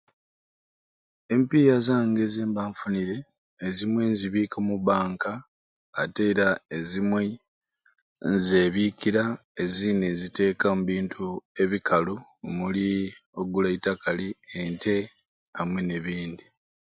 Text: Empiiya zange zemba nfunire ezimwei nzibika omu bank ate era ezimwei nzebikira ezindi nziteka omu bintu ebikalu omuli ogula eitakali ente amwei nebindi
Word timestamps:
Empiiya 1.33 1.77
zange 1.87 2.23
zemba 2.33 2.61
nfunire 2.71 3.17
ezimwei 3.67 4.11
nzibika 4.13 4.55
omu 4.61 4.75
bank 4.87 5.21
ate 6.01 6.21
era 6.31 6.47
ezimwei 6.77 7.31
nzebikira 8.33 9.23
ezindi 9.63 10.07
nziteka 10.15 10.63
omu 10.71 10.83
bintu 10.91 11.25
ebikalu 11.63 12.15
omuli 12.47 12.85
ogula 13.39 13.67
eitakali 13.73 14.27
ente 14.61 14.95
amwei 15.59 15.85
nebindi 15.87 16.45